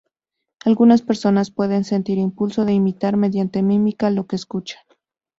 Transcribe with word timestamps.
Algunas 0.65 1.03
personas 1.03 1.51
pueden 1.51 1.83
sentir 1.83 2.17
impulso 2.17 2.65
de 2.65 2.73
imitar, 2.73 3.17
mediante 3.17 3.61
mímica, 3.61 4.09
lo 4.09 4.25
que 4.25 4.35
escuchan. 4.35 4.81